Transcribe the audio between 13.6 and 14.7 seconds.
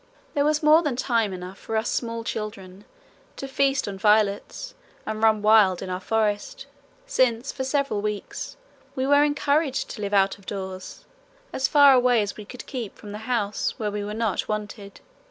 where we were not